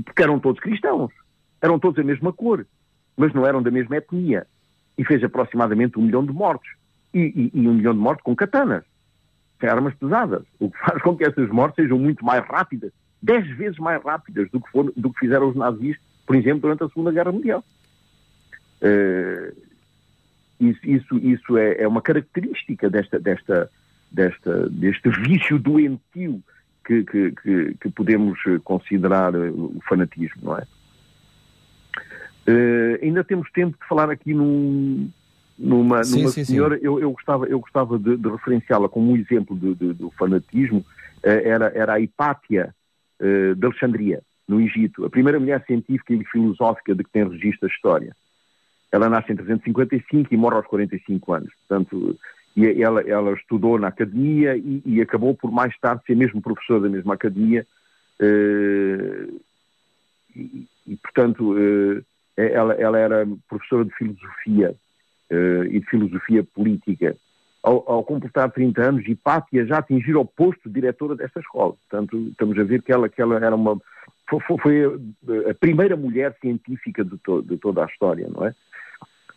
[0.05, 1.11] Porque eram todos cristãos.
[1.61, 2.65] Eram todos a mesma cor,
[3.15, 4.45] mas não eram da mesma etnia.
[4.97, 6.69] E fez aproximadamente um milhão de mortos.
[7.13, 8.83] E, e, e um milhão de mortos com katanas,
[9.59, 10.43] sem armas pesadas.
[10.59, 12.91] O que faz com que essas mortes sejam muito mais rápidas,
[13.23, 16.83] dez vezes mais rápidas do que, for, do que fizeram os nazis, por exemplo, durante
[16.83, 17.63] a Segunda Guerra Mundial.
[18.81, 19.55] Uh,
[20.59, 23.71] isso, isso, isso é, é, uma característica desta, desta,
[24.11, 26.43] desta, deste vício doentio
[26.85, 30.63] que, que, que, que podemos considerar o fanatismo, não é?
[32.45, 35.09] Uh, ainda temos tempo de falar aqui num,
[35.57, 36.85] numa, sim, numa sim, senhora, sim.
[36.85, 40.79] Eu, eu, gostava, eu gostava de, de referenciá-la como um exemplo de, de, do fanatismo,
[40.79, 40.85] uh,
[41.23, 42.75] era, era a Hipátia
[43.23, 47.67] uh, de Alexandria, no Egito, a primeira mulher científica e filosófica de que tem registro
[47.67, 48.15] a história.
[48.91, 51.49] Ela nasce em 355 e morre aos 45 anos.
[51.67, 52.19] Portanto,
[52.55, 56.81] e ela, ela estudou na academia e, e, acabou por mais tarde ser mesmo professora
[56.81, 57.65] da mesma academia.
[58.21, 59.41] Uh,
[60.35, 62.05] e, e, portanto, uh,
[62.37, 64.75] ela, ela, era professora de filosofia
[65.69, 67.15] e de filosofia política.
[67.63, 71.73] Ao, ao, completar 30 anos, Hipátia já atingiu o posto de diretora desta escola.
[71.89, 73.79] Portanto, estamos a ver que ela, que ela era uma.
[74.29, 74.83] Foi, foi
[75.49, 78.53] a primeira mulher científica de, to, de toda a história, não é?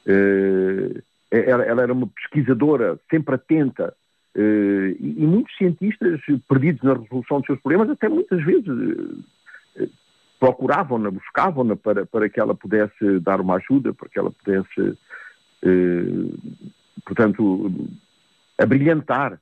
[0.07, 3.95] Uh, ela, ela, era uma pesquisadora sempre atenta
[4.37, 9.89] uh, e, e, muitos cientistas perdidos na resolução dos seus problemas até muitas vezes uh,
[10.39, 14.99] procuravam-na, buscavam-na para, para que ela pudesse dar uma ajuda, para que ela pudesse,
[17.05, 17.73] portanto,
[18.59, 19.41] abrilhantar,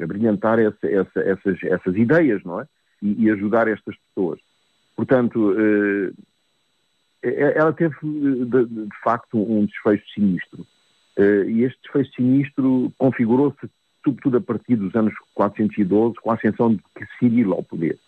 [0.00, 2.66] abrilhantar essa, essa, essas, essas ideias, não é?
[3.02, 4.40] E, e ajudar estas pessoas.
[4.96, 5.54] Portanto,
[7.22, 10.66] é, é, ela teve, de, de facto, um desfecho sinistro.
[11.18, 13.68] Uh, e este desfecho sinistro configurou-se,
[14.04, 16.82] sobretudo a partir dos anos 412, com a ascensão de
[17.18, 17.98] Cirilo ao poder.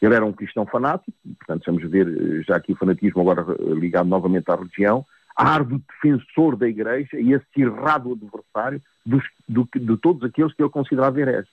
[0.00, 3.44] Ele era um cristão fanático, portanto, estamos a ver eh, já aqui o fanatismo agora
[3.50, 5.04] eh, ligado novamente à religião,
[5.40, 11.20] árduo defensor da Igreja e acirrado adversário dos, do, de todos aqueles que ele considerava
[11.20, 11.50] hereges.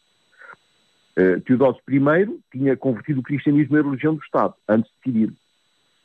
[1.17, 5.34] Uh, Teodósio I tinha convertido o cristianismo em religião do Estado, antes de Cirilo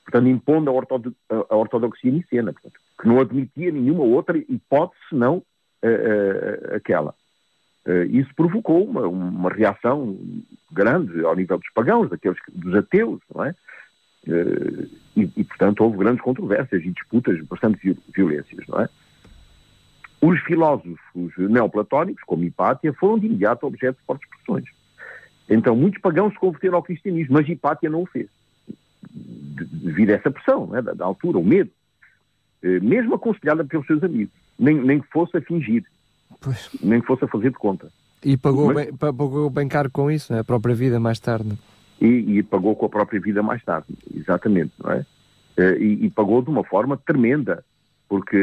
[0.05, 1.17] portanto, impondo a, ortodoxia,
[1.49, 5.43] a ortodoxia nicena, portanto, que não admitia nenhuma outra hipótese senão uh,
[5.87, 7.15] uh, aquela.
[8.11, 10.17] Isso provocou uma, uma, reação
[10.71, 13.57] grande ao nível dos pagãos, daqueles dos ateus, não é?
[14.27, 18.89] E, e, portanto, houve grandes controvérsias e disputas, bastante violências, não é?
[20.21, 24.65] Os filósofos neoplatónicos, como Hipátia, foram de imediato objeto de fortes pressões.
[25.49, 28.29] Então, muitos pagãos se converteram ao cristianismo, mas Hipátia não o fez
[29.13, 31.71] devido a essa pressão né, da, da, altura, o medo,
[32.63, 35.85] eh, mesmo aconselhada pelos seus amigos, nem, nem que fosse a fingir,
[36.41, 36.71] pois.
[36.83, 37.89] nem que fosse a fazer de conta.
[38.25, 40.41] E pagou, Mas, bem, pagou bem caro com isso, né?
[40.41, 41.59] a própria vida mais tarde.
[42.03, 45.07] E, e, pagou com a própria vida mais tarde, exatamente, não é?
[45.57, 47.65] Eh, e, e pagou de uma forma tremenda,
[48.09, 48.37] porque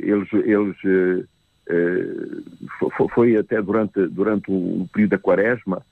[0.00, 1.28] eles, eles uh,
[2.88, 5.82] uh, foi até durante, durante o período da quaresma,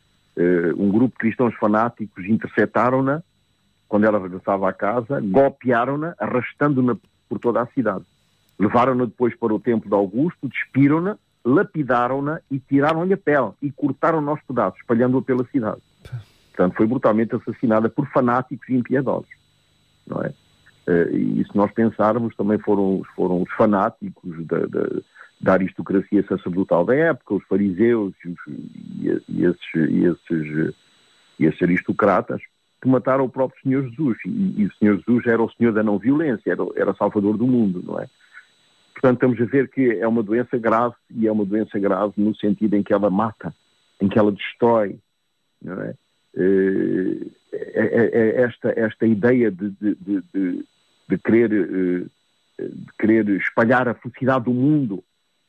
[0.79, 3.23] um grupo de cristãos fanáticos interceptaram-na
[3.87, 6.97] quando ela regressava à casa, golpearam-na, arrastando-na
[7.29, 8.05] por toda a cidade.
[8.59, 14.31] Levaram-na depois para o templo de Augusto, despiram-na, lapidaram-na e tiraram-lhe a pele e cortaram-na
[14.31, 15.83] aos pedaços, espalhando-a pela cidade.
[16.53, 19.31] Portanto, foi brutalmente assassinada por fanáticos impiedosos.
[20.07, 20.33] Não é?
[20.87, 24.89] Eh, e se nós pensarmos, também foram, foram os fanáticos da, da,
[25.41, 30.75] da aristocracia sacerdotal da época, os fariseus e, e, esses, e, esses,
[31.39, 32.43] e esses aristocratas,
[32.83, 34.19] que mataram o próprio Senhor Jesus.
[34.27, 37.47] E, e, o Senhor Jesus era o Senhor da não violência, era, era Salvador do
[37.47, 38.09] mundo, não é?
[38.93, 42.35] Portanto, estamos a ver que é uma doença grave e é uma doença grave no
[42.37, 43.55] sentido em que ela mata,
[44.01, 44.99] em que ela destrói,
[45.63, 45.95] não é?
[46.37, 50.65] Eh, é, é, é esta, esta ideia de, de, de,
[51.09, 52.07] de, querer, eh,
[52.59, 55.03] de querer espalhar a felicidade do mundo,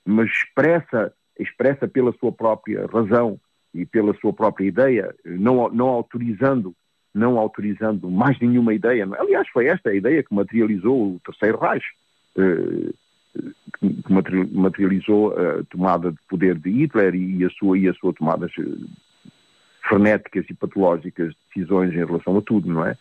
[0.05, 3.39] mas expressa, expressa pela sua própria razão
[3.73, 6.75] e pela sua própria ideia, não, não autorizando
[7.13, 9.05] não autorizando mais nenhuma ideia.
[9.19, 11.83] Aliás, foi esta a ideia que materializou o Terceiro Reich,
[12.37, 12.93] eh,
[13.79, 18.47] que materializou a tomada de poder de Hitler e a sua, e a sua tomada
[19.91, 22.95] frenéticas e patológicas de decisões em relação a tudo, não é?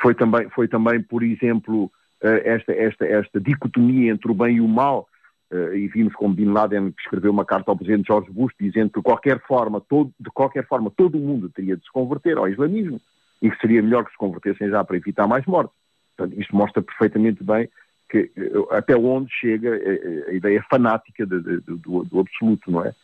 [0.00, 4.60] Foi também, foi também por exemplo, eh, esta, esta, esta dicotomia entre o bem e
[4.62, 5.06] o mal,
[5.50, 9.00] eh, e vimos como Bin Laden escreveu uma carta ao presidente George Bush dizendo que
[9.00, 12.48] de qualquer forma, todo, de qualquer forma todo o mundo teria de se converter ao
[12.48, 12.98] islamismo
[13.42, 15.76] e que seria melhor que se convertessem já para evitar mais mortes.
[16.16, 17.68] Portanto, isto mostra perfeitamente bem
[18.08, 22.82] que, eh, até onde chega a, a ideia fanática de, de, do, do, absoluto, não
[22.82, 22.94] é?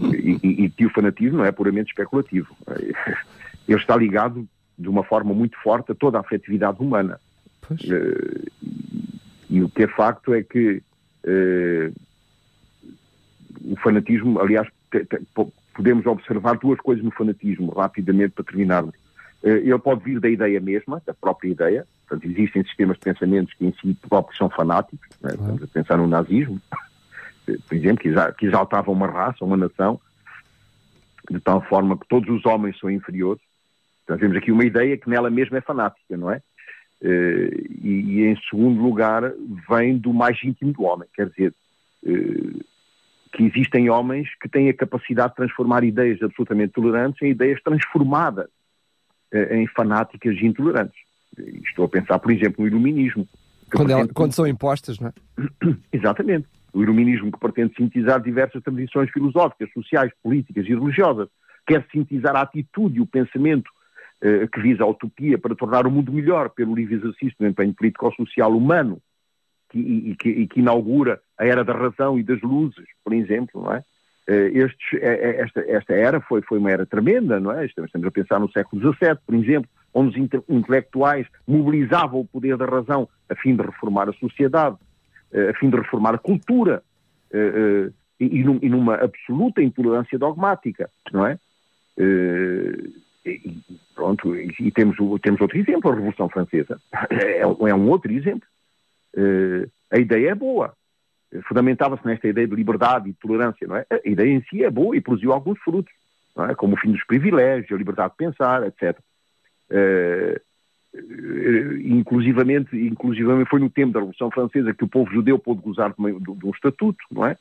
[0.00, 2.54] E, e, e o fanatismo não é puramente especulativo.
[3.68, 4.46] Ele está ligado
[4.78, 7.20] de uma forma muito forte a toda a afetividade humana.
[7.70, 8.50] Uh,
[9.48, 10.82] e o que é facto é que
[11.24, 11.94] uh,
[13.64, 14.68] o fanatismo, aliás,
[15.74, 18.94] podemos observar duas coisas no fanatismo, rapidamente para terminarmos.
[19.42, 23.64] Ele pode vir da ideia mesma, da própria ideia, portanto, existem sistemas de pensamentos que
[23.64, 25.30] em si próprios são fanáticos, né?
[25.32, 26.60] estamos a pensar no nazismo,
[27.68, 28.04] por exemplo,
[28.36, 30.00] que exaltava uma raça, uma nação,
[31.30, 33.42] de tal forma que todos os homens são inferiores.
[34.04, 36.42] Então temos aqui uma ideia que nela mesma é fanática, não é?
[37.02, 39.32] Uh, e, em segundo lugar
[39.68, 41.54] vem do mais íntimo do homem, quer dizer,
[42.02, 42.64] uh,
[43.32, 48.48] que existem homens que têm a capacidade de transformar ideias absolutamente tolerantes em ideias transformadas
[49.32, 50.98] uh, em fanáticas e intolerantes.
[51.64, 53.26] Estou a pensar, por exemplo, no iluminismo.
[53.72, 55.12] Quando, ela, quando são impostas, não é?
[55.92, 56.46] Exatamente.
[56.72, 61.28] O iluminismo que pretende sintetizar diversas tradições filosóficas, sociais, políticas e religiosas.
[61.66, 63.70] Quer sintetizar a atitude e o pensamento
[64.22, 67.72] eh, que visa a utopia para tornar o mundo melhor pelo livre exercício do empenho
[67.72, 69.00] político-social humano
[69.70, 73.62] que, e, que, e, que, inaugura a era da razão e das luzes, por exemplo,
[73.62, 73.82] não é?
[74.28, 77.64] Eh, estes, eh, esta, esta, era foi, foi uma era tremenda, não é?
[77.64, 82.66] Estamos a pensar no século XVII, por exemplo, onde os intelectuais mobilizavam o poder da
[82.66, 84.76] razão a fim de reformar a sociedade,
[85.32, 86.82] a fim de reformar a cultura,
[88.18, 91.38] e, numa absoluta intolerância dogmática, não é?
[93.24, 93.58] E,
[93.94, 96.80] pronto, e, temos, temos outro exemplo, a Revolução Francesa.
[97.10, 98.48] É, é um outro exemplo.
[99.90, 100.74] A ideia é boa.
[101.48, 103.86] Fundamentava-se nesta ideia de liberdade e tolerância, não é?
[103.88, 105.92] A ideia em si é boa e produziu alguns frutos,
[106.38, 106.54] é?
[106.54, 108.98] Como o fim dos privilégios, a liberdade de pensar, etc.
[110.92, 115.94] Uh, inclusivamente, inclusivamente foi no tempo da Revolução Francesa que o povo judeu pôde gozar
[115.96, 117.36] de, de, um estatuto, não é?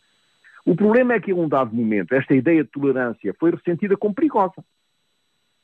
[0.65, 4.13] O problema é que, em um dado momento, esta ideia de tolerância foi ressentida como
[4.13, 4.63] perigosa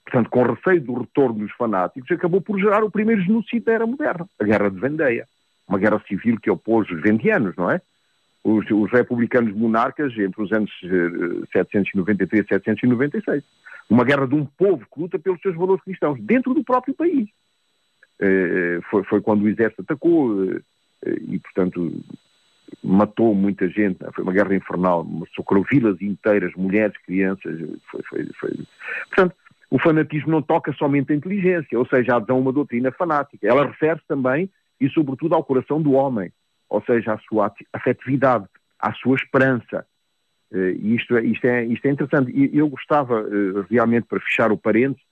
[0.05, 3.87] portanto, com receio do retorno dos fanáticos, acabou por gerar o primeiro genocídio da era
[3.87, 5.27] moderna, a Guerra de Vendeia.
[5.67, 7.81] Uma guerra civil que opôs os vendianos, não é?
[8.43, 10.71] Os, os republicanos monarcas entre os anos
[11.51, 13.43] 793 e 796.
[13.89, 17.27] Uma guerra de um povo que luta pelos seus valores cristãos, dentro do próprio país.
[18.19, 20.61] Eh, foi, foi quando o exército atacou eh,
[21.27, 21.91] e, portanto,
[22.83, 23.99] matou muita gente.
[24.13, 27.59] Foi uma guerra infernal, socorreu vilas inteiras, mulheres, crianças.
[27.91, 28.59] Foi, foi, foi.
[29.09, 29.35] Portanto,
[29.69, 33.47] o fanatismo não toca somente a inteligência, ou seja, a adesão a uma doutrina fanática.
[33.47, 34.49] Ela refere-se também
[34.79, 36.31] e, sobretudo, ao coração do homem,
[36.69, 38.45] ou seja, à sua afetividade,
[38.79, 39.85] à sua esperança.
[40.51, 42.31] Uh, isto, é, isto, é, isto é interessante.
[42.31, 45.03] E eu gostava, uh, realmente, para fechar o parênteses,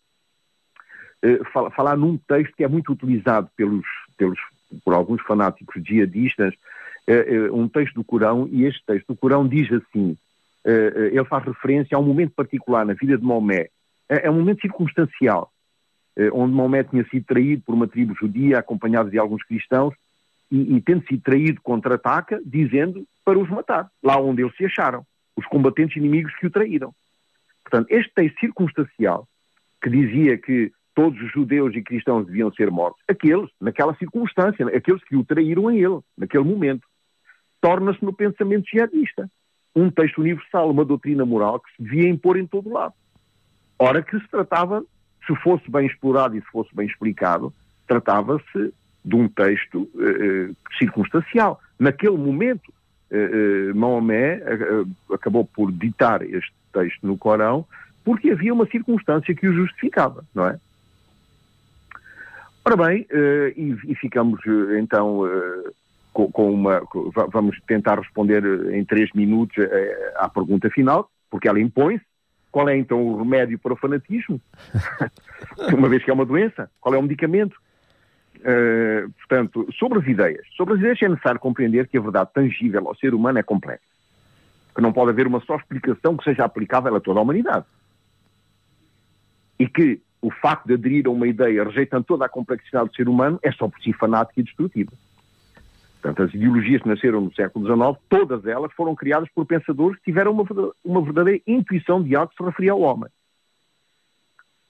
[1.74, 3.86] falar num texto que é muito utilizado pelos,
[4.18, 4.40] pelos,
[4.84, 6.54] por alguns fanáticos jihadistas,
[7.52, 10.18] um texto do Corão, e este texto do Corão diz assim,
[10.66, 13.70] ele faz referência a um momento particular na vida de Maomé,
[14.10, 15.52] é, é um momento circunstancial,
[16.16, 19.94] eh, onde Maomé tinha sido traído por uma tribo judia, acompanhado de alguns cristãos,
[20.52, 25.06] e, e tendo sido traído, contra-ataca, dizendo para os matar, lá onde eles se acharam,
[25.36, 26.94] os combatentes inimigos que o traíram.
[27.64, 29.28] Portanto, este texto circunstancial,
[29.82, 35.04] que dizia que todos os judeus e cristãos deviam ser mortos, aqueles, naquela circunstância, aqueles
[35.04, 36.88] que o traíram a ele, naquele momento,
[37.62, 39.30] torna-se no pensamento jihadista.
[39.76, 42.94] Um texto universal, uma doutrina moral que se devia impor em todo lado.
[43.80, 44.84] Ora que se tratava,
[45.26, 47.52] se fosse bem explorado e se fosse bem explicado,
[47.88, 51.60] tratava-se de um texto eh, eh circunstancial.
[51.80, 52.72] Naquele momento,
[53.10, 57.66] eh, eh Maomé eh, acabou por ditar este texto no Corão
[58.04, 60.60] porque havia uma circunstância que o justificava, não é?
[62.66, 64.40] Ora bem, eh, e, ficamos
[64.80, 65.22] então
[66.14, 66.82] com, com, uma.
[67.32, 69.56] Vamos tentar responder em três minutos
[70.16, 72.06] à pergunta final, porque ela impõe-se.
[72.54, 74.40] Qual é então o remédio para o fanatismo?
[75.76, 77.58] uma vez que é uma doença, qual é o medicamento?
[78.44, 80.46] Uh, portanto, sobre as ideias.
[80.56, 83.82] Sobre as ideias é necessário compreender que a verdade tangível ao ser humano é complexa.
[84.76, 87.66] Que não pode haver uma só explicação que seja aplicável a toda a humanidade.
[89.58, 93.10] E que o facto de aderir a uma ideia rejeitando toda a complexidade do ser
[93.10, 94.94] humano é só por si fanática e destrutiva.
[96.02, 100.06] Portanto, as ideologias que nasceram no século XIX, todas elas foram criadas por pensadores que
[100.06, 100.46] tiveram uma,
[100.84, 103.10] uma verdadeira intuição de algo que se referia ao homem.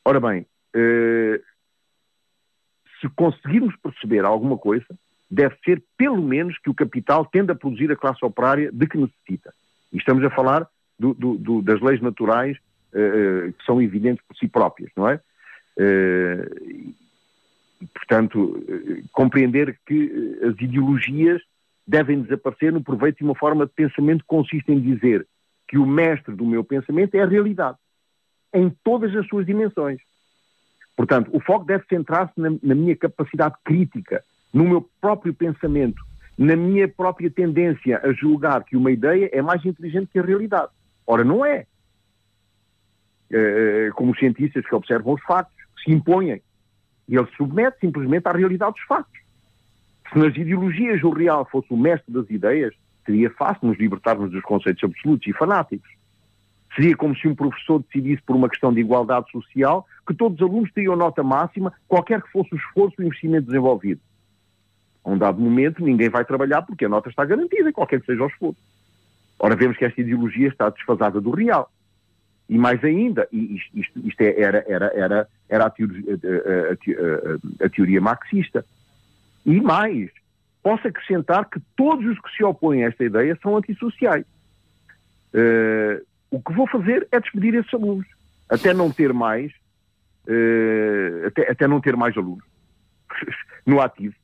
[0.03, 0.45] Ora bem,
[0.75, 1.39] eh,
[2.99, 4.87] se conseguirmos perceber alguma coisa,
[5.29, 8.97] deve ser pelo menos que o capital tende a produzir a classe operária de que
[8.97, 9.53] necessita.
[9.91, 12.57] E estamos a falar do, do, do, das leis naturais
[12.91, 15.19] eh, que são evidentes por si próprias, não é?
[15.77, 16.49] Eh,
[17.93, 21.41] portanto, eh, compreender que eh, as ideologias
[21.85, 25.27] devem desaparecer no proveito de uma forma de pensamento que consiste em dizer
[25.67, 27.77] que o mestre do meu pensamento é a realidade,
[28.53, 29.99] em todas as suas dimensões.
[30.95, 36.01] Portanto, o foco deve centrar-se na, na minha capacidade crítica, no meu próprio pensamento,
[36.37, 40.71] na minha própria tendência a julgar que uma ideia é mais inteligente que a realidade.
[41.05, 41.65] Ora, não é.
[43.95, 45.52] Como os cientistas que observam os factos,
[45.83, 46.41] se impõem.
[47.07, 49.19] E ele se submete simplesmente à realidade dos factos.
[50.11, 52.73] Se nas ideologias o real fosse o mestre das ideias,
[53.05, 55.89] seria fácil nos libertarmos dos conceitos absolutos e fanáticos.
[56.75, 60.47] Seria como se um professor decidisse por uma questão de igualdade social que todos os
[60.47, 64.01] alunos teriam nota máxima, qualquer que fosse o esforço e o investimento desenvolvido.
[65.03, 68.23] A um dado momento, ninguém vai trabalhar porque a nota está garantida, qualquer que seja
[68.23, 68.59] o esforço.
[69.37, 71.69] Ora, vemos que esta ideologia está desfasada do real.
[72.49, 77.65] E mais ainda, isto, isto, isto é, era, era, era, era a, teoria, a, a,
[77.65, 78.65] a teoria marxista.
[79.45, 80.09] E mais,
[80.61, 84.25] posso acrescentar que todos os que se opõem a esta ideia são antissociais.
[85.33, 88.07] Uh, o que vou fazer é despedir esses alunos,
[88.49, 89.51] até não ter mais,
[90.27, 92.43] uh, até, até não ter mais alunos
[93.65, 94.15] no ativo.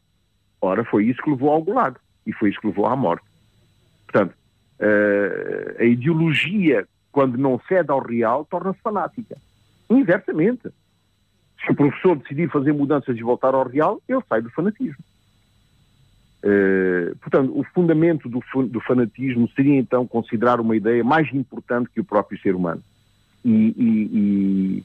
[0.61, 3.25] Ora, foi isso que levou ao gulag e foi isso que levou à morte.
[4.05, 4.33] Portanto,
[4.79, 9.37] uh, a ideologia, quando não cede ao real, torna-se fanática.
[9.89, 10.69] Inversamente.
[11.65, 15.03] Se o professor decidir fazer mudanças e voltar ao real, ele sai do fanatismo.
[16.41, 21.99] Uh, portanto, o fundamento do, do, fanatismo seria então considerar uma ideia mais importante que
[21.99, 22.81] o próprio ser humano.
[23.43, 24.83] E, e, e,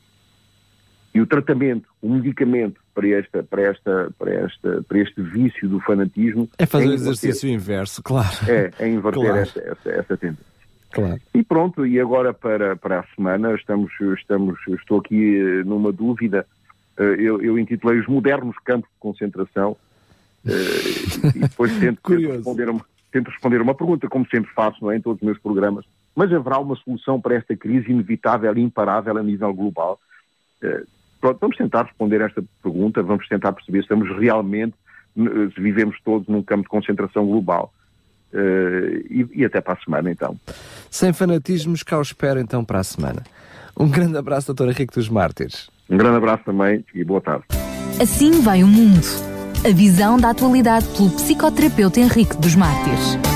[1.14, 5.78] e, o tratamento, o medicamento para, esta, para, esta, para, esta, para este vício do
[5.78, 8.36] fanatismo é fazer é o exercício inverso, claro.
[8.48, 9.38] É, é inverter claro.
[9.38, 10.53] essa, essa, essa tendência.
[10.94, 11.20] Claro.
[11.34, 16.46] E pronto, e agora para, para a semana estamos, estamos, estou aqui eh, numa dúvida.
[16.96, 19.76] Eh, eu, eu intitulei os modernos campos de concentração
[20.46, 24.96] Uh, e depois tento, tento, responder uma, tento responder uma pergunta, como sempre faço é,
[24.98, 25.86] em todos os meus programas.
[26.14, 29.98] Mas haverá uma solução para esta crise inevitável e imparável a nível global?
[31.18, 34.74] Pronto, vamos tentar responder esta pergunta, vamos tentar perceber se estamos realmente,
[35.16, 37.72] se vivemos todos num campo de concentração global.
[38.34, 40.36] Uh, e, e, até para a semana, então.
[40.90, 43.22] Sem fanatismos, cá o espero então para a semana.
[43.78, 45.70] Um grande abraço, doutor Henrique dos Mártires.
[45.88, 47.44] Um grande abraço também e boa tarde.
[48.00, 49.06] Assim vai o mundo.
[49.64, 53.33] A visão da atualidade pelo psicoterapeuta Henrique dos Mártires.